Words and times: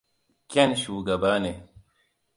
Ken 0.51 0.71
shugaba 0.81 1.33
ne. 1.43 1.53